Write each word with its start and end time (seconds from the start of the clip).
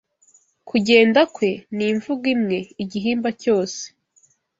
Kugenda 0.69 1.21
kwe, 1.35 1.49
ni 1.75 1.85
imvugo 1.91 2.25
imwe; 2.35 2.59
igihimba 2.83 3.29
cyose 3.41 3.81